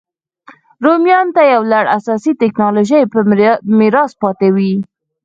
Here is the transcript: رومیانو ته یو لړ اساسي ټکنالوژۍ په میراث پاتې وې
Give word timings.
رومیانو 0.85 1.35
ته 1.37 1.41
یو 1.53 1.61
لړ 1.71 1.85
اساسي 1.97 2.31
ټکنالوژۍ 2.41 3.03
په 3.13 3.19
میراث 3.79 4.11
پاتې 4.21 4.47
وې 4.55 4.73